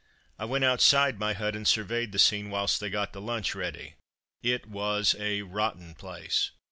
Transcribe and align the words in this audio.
I 0.39 0.45
went 0.45 0.63
outside 0.63 1.19
my 1.19 1.33
hut 1.33 1.55
and 1.55 1.67
surveyed 1.67 2.11
the 2.11 2.17
scene 2.17 2.49
whilst 2.49 2.79
they 2.79 2.89
got 2.89 3.13
the 3.13 3.21
lunch 3.21 3.53
ready. 3.53 3.97
It 4.41 4.65
was 4.67 5.13
a 5.19 5.43
rotten 5.43 5.93
place. 5.93 6.49